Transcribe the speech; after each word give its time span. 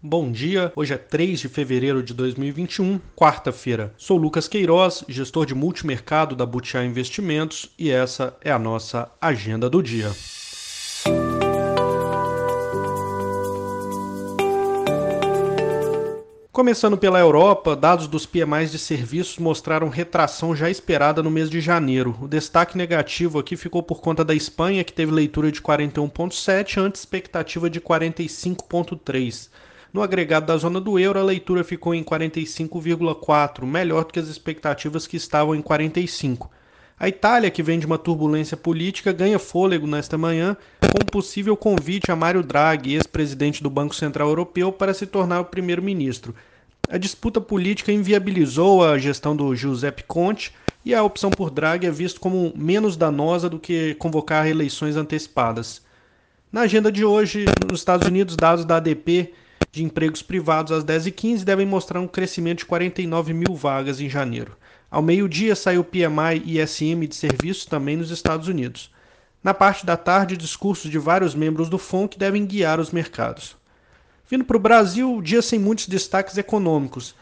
Bom 0.00 0.30
dia, 0.30 0.72
hoje 0.76 0.94
é 0.94 0.96
3 0.96 1.40
de 1.40 1.48
fevereiro 1.48 2.04
de 2.04 2.14
2021, 2.14 3.00
quarta-feira. 3.16 3.92
Sou 3.96 4.16
Lucas 4.16 4.46
Queiroz, 4.46 5.02
gestor 5.08 5.44
de 5.44 5.56
multimercado 5.56 6.36
da 6.36 6.46
Butiá 6.46 6.84
Investimentos 6.84 7.68
e 7.76 7.90
essa 7.90 8.36
é 8.40 8.52
a 8.52 8.60
nossa 8.60 9.10
agenda 9.20 9.68
do 9.68 9.82
dia. 9.82 10.12
Começando 16.52 16.96
pela 16.96 17.18
Europa, 17.18 17.74
dados 17.74 18.06
dos 18.06 18.24
PMIs 18.24 18.70
de 18.70 18.78
serviços 18.78 19.38
mostraram 19.38 19.88
retração 19.88 20.54
já 20.54 20.70
esperada 20.70 21.24
no 21.24 21.30
mês 21.30 21.50
de 21.50 21.60
janeiro. 21.60 22.16
O 22.22 22.28
destaque 22.28 22.78
negativo 22.78 23.36
aqui 23.36 23.56
ficou 23.56 23.82
por 23.82 24.00
conta 24.00 24.24
da 24.24 24.34
Espanha, 24.34 24.84
que 24.84 24.92
teve 24.92 25.10
leitura 25.10 25.50
de 25.50 25.60
41,7 25.60 26.80
antes 26.80 27.00
expectativa 27.00 27.68
de 27.68 27.80
45,3. 27.80 29.48
No 29.98 30.04
agregado 30.04 30.46
da 30.46 30.56
zona 30.56 30.80
do 30.80 30.96
euro, 30.96 31.18
a 31.18 31.24
leitura 31.24 31.64
ficou 31.64 31.92
em 31.92 32.04
45,4, 32.04 33.64
melhor 33.66 34.04
do 34.04 34.12
que 34.12 34.20
as 34.20 34.28
expectativas 34.28 35.08
que 35.08 35.16
estavam 35.16 35.56
em 35.56 35.60
45. 35.60 36.48
A 36.96 37.08
Itália, 37.08 37.50
que 37.50 37.64
vem 37.64 37.80
de 37.80 37.86
uma 37.86 37.98
turbulência 37.98 38.56
política, 38.56 39.12
ganha 39.12 39.40
fôlego 39.40 39.88
nesta 39.88 40.16
manhã 40.16 40.56
com 40.82 41.02
um 41.02 41.04
possível 41.04 41.56
convite 41.56 42.12
a 42.12 42.14
Mário 42.14 42.44
Draghi, 42.44 42.94
ex-presidente 42.94 43.60
do 43.60 43.68
Banco 43.68 43.92
Central 43.92 44.28
Europeu, 44.28 44.70
para 44.70 44.94
se 44.94 45.04
tornar 45.04 45.40
o 45.40 45.46
primeiro-ministro. 45.46 46.32
A 46.88 46.96
disputa 46.96 47.40
política 47.40 47.90
inviabilizou 47.90 48.84
a 48.84 48.96
gestão 48.98 49.34
do 49.34 49.52
Giuseppe 49.56 50.04
Conte 50.04 50.54
e 50.84 50.94
a 50.94 51.02
opção 51.02 51.28
por 51.28 51.50
Draghi 51.50 51.88
é 51.88 51.90
vista 51.90 52.20
como 52.20 52.52
menos 52.54 52.96
danosa 52.96 53.50
do 53.50 53.58
que 53.58 53.96
convocar 53.96 54.46
eleições 54.46 54.94
antecipadas. 54.94 55.82
Na 56.52 56.60
agenda 56.60 56.92
de 56.92 57.04
hoje, 57.04 57.46
nos 57.68 57.80
Estados 57.80 58.06
Unidos, 58.06 58.36
dados 58.36 58.64
da 58.64 58.76
ADP 58.76 59.34
de 59.70 59.84
empregos 59.84 60.22
privados 60.22 60.72
às 60.72 60.84
10h15 60.84 61.44
devem 61.44 61.66
mostrar 61.66 62.00
um 62.00 62.08
crescimento 62.08 62.58
de 62.58 62.66
49 62.66 63.32
mil 63.32 63.54
vagas 63.54 64.00
em 64.00 64.08
janeiro. 64.08 64.56
Ao 64.90 65.02
meio-dia 65.02 65.54
saiu 65.54 65.82
o 65.82 65.84
PMI 65.84 66.42
e 66.44 66.60
ISM 66.60 67.06
de 67.06 67.14
serviços 67.14 67.66
também 67.66 67.96
nos 67.96 68.10
Estados 68.10 68.48
Unidos. 68.48 68.90
Na 69.42 69.52
parte 69.52 69.84
da 69.84 69.96
tarde, 69.96 70.36
discursos 70.36 70.90
de 70.90 70.98
vários 70.98 71.34
membros 71.34 71.68
do 71.68 71.78
FONC 71.78 72.18
devem 72.18 72.46
guiar 72.46 72.80
os 72.80 72.90
mercados. 72.90 73.56
Vindo 74.28 74.44
para 74.44 74.56
o 74.56 74.60
Brasil, 74.60 75.22
dia 75.22 75.40
sem 75.40 75.58
muitos 75.58 75.86
destaques 75.86 76.36
econômicos. 76.36 77.14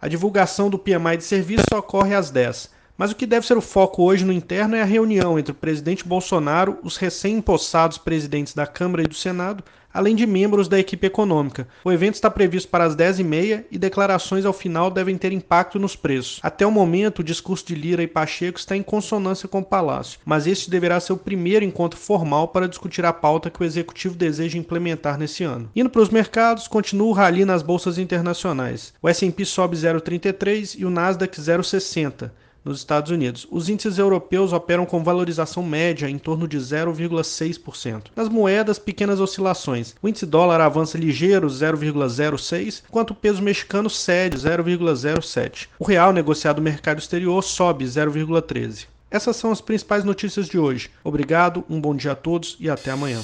A 0.00 0.08
divulgação 0.08 0.68
do 0.68 0.78
PMI 0.78 1.16
de 1.16 1.24
serviços 1.24 1.66
ocorre 1.72 2.14
às 2.14 2.30
10. 2.30 2.70
Mas 2.96 3.10
o 3.10 3.16
que 3.16 3.26
deve 3.26 3.46
ser 3.46 3.56
o 3.56 3.62
foco 3.62 4.02
hoje 4.02 4.24
no 4.24 4.32
interno 4.32 4.76
é 4.76 4.82
a 4.82 4.84
reunião 4.84 5.38
entre 5.38 5.52
o 5.52 5.56
presidente 5.56 6.06
Bolsonaro, 6.06 6.78
os 6.82 6.96
recém-impossados 6.96 7.98
presidentes 7.98 8.54
da 8.54 8.66
Câmara 8.66 9.02
e 9.02 9.08
do 9.08 9.14
Senado, 9.14 9.64
além 9.92 10.14
de 10.14 10.26
membros 10.26 10.68
da 10.68 10.78
equipe 10.78 11.06
econômica. 11.06 11.66
O 11.84 11.92
evento 11.92 12.14
está 12.14 12.30
previsto 12.30 12.68
para 12.68 12.84
as 12.84 12.96
10h30 12.96 13.64
e 13.70 13.78
declarações 13.78 14.44
ao 14.44 14.52
final 14.52 14.90
devem 14.90 15.16
ter 15.16 15.32
impacto 15.32 15.78
nos 15.78 15.96
preços. 15.96 16.40
Até 16.42 16.66
o 16.66 16.70
momento, 16.70 17.20
o 17.20 17.24
discurso 17.24 17.66
de 17.66 17.74
Lira 17.74 18.02
e 18.02 18.06
Pacheco 18.06 18.58
está 18.58 18.76
em 18.76 18.82
consonância 18.82 19.48
com 19.48 19.60
o 19.60 19.64
Palácio, 19.64 20.18
mas 20.24 20.46
este 20.46 20.70
deverá 20.70 21.00
ser 21.00 21.12
o 21.12 21.16
primeiro 21.16 21.64
encontro 21.64 21.98
formal 21.98 22.48
para 22.48 22.68
discutir 22.68 23.04
a 23.04 23.12
pauta 23.12 23.50
que 23.50 23.62
o 23.62 23.64
Executivo 23.64 24.14
deseja 24.14 24.58
implementar 24.58 25.18
nesse 25.18 25.44
ano. 25.44 25.70
Indo 25.74 25.90
para 25.90 26.02
os 26.02 26.08
mercados, 26.08 26.68
continua 26.68 27.08
o 27.08 27.12
rally 27.12 27.44
nas 27.44 27.62
bolsas 27.62 27.98
internacionais. 27.98 28.92
O 29.02 29.08
S&P 29.08 29.44
sobe 29.44 29.76
0,33 29.76 30.78
e 30.78 30.84
o 30.84 30.90
Nasdaq 30.90 31.40
0,60 31.40 32.30
nos 32.64 32.78
Estados 32.78 33.10
Unidos. 33.10 33.46
Os 33.50 33.68
índices 33.68 33.98
europeus 33.98 34.52
operam 34.52 34.86
com 34.86 35.02
valorização 35.02 35.62
média 35.62 36.08
em 36.08 36.18
torno 36.18 36.46
de 36.46 36.58
0,6%. 36.58 38.04
Nas 38.14 38.28
moedas, 38.28 38.78
pequenas 38.78 39.20
oscilações. 39.20 39.94
O 40.02 40.08
índice 40.08 40.26
dólar 40.26 40.60
avança 40.60 40.98
ligeiro 40.98 41.48
0,06, 41.48 42.82
enquanto 42.88 43.10
o 43.10 43.14
peso 43.14 43.42
mexicano 43.42 43.90
cede 43.90 44.36
0,07. 44.36 45.68
O 45.78 45.84
real 45.84 46.12
negociado 46.12 46.58
no 46.58 46.62
mercado 46.62 46.98
exterior 46.98 47.42
sobe 47.42 47.84
0,13. 47.84 48.86
Essas 49.10 49.36
são 49.36 49.52
as 49.52 49.60
principais 49.60 50.04
notícias 50.04 50.46
de 50.46 50.58
hoje. 50.58 50.90
Obrigado, 51.04 51.64
um 51.68 51.78
bom 51.78 51.94
dia 51.94 52.12
a 52.12 52.16
todos 52.16 52.56
e 52.58 52.70
até 52.70 52.90
amanhã. 52.90 53.20